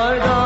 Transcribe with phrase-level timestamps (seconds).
[0.00, 0.39] 来到